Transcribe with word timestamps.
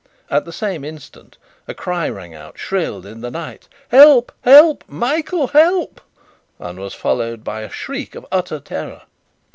At 0.31 0.45
the 0.45 0.51
same 0.51 0.83
instant 0.83 1.37
a 1.67 1.75
cry 1.75 2.09
rang 2.09 2.33
out, 2.33 2.57
shrill 2.57 3.05
in 3.05 3.21
the 3.21 3.29
night: 3.29 3.69
"Help, 3.89 4.31
help! 4.41 4.83
Michael, 4.87 5.49
help!" 5.49 6.01
and 6.57 6.79
was 6.79 6.95
followed 6.95 7.43
by 7.43 7.61
a 7.61 7.69
shriek 7.69 8.15
of 8.15 8.25
utter 8.31 8.59
terror. 8.59 9.03